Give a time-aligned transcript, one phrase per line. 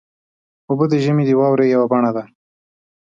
[0.69, 2.23] اوبه د ژمي د واورې یوه بڼه ده.